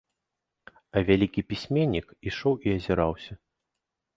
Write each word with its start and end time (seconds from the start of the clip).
А 0.95 1.03
вялікі 1.09 1.43
пісьменнік 1.53 2.07
ішоў 2.33 2.55
і 2.67 2.75
азіраўся. 2.79 3.33